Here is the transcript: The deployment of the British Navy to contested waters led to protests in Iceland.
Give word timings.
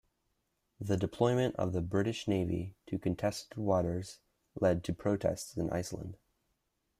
The 0.79 0.97
deployment 0.97 1.55
of 1.57 1.73
the 1.73 1.81
British 1.83 2.27
Navy 2.27 2.73
to 2.87 2.97
contested 2.97 3.55
waters 3.55 4.17
led 4.59 4.83
to 4.85 4.93
protests 4.93 5.55
in 5.55 5.69
Iceland. 5.69 6.17